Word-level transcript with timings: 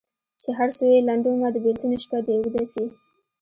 چي 0.41 0.49
هر 0.57 0.69
څو 0.77 0.83
یې 0.93 0.99
لنډومه 1.07 1.47
د 1.51 1.57
بېلتون 1.63 1.91
شپه 2.03 2.19
دي 2.25 2.33
اوږده 2.37 2.63
سي 2.73 2.85